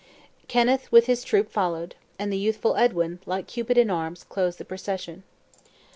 Kenneth 0.47 0.91
with 0.91 1.05
his 1.05 1.23
troop 1.23 1.51
followed; 1.51 1.93
and 2.17 2.33
the 2.33 2.37
youthful 2.39 2.75
Edwin, 2.75 3.19
like 3.27 3.45
Cupid 3.45 3.77
in 3.77 3.91
arms, 3.91 4.23
closed 4.23 4.57
the 4.57 4.65
procession. 4.65 5.21